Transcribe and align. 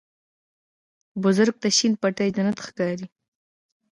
بزګر 1.21 1.49
ته 1.61 1.67
شین 1.77 1.93
پټی 2.01 2.29
جنت 2.35 2.57
ښکاري 2.65 3.07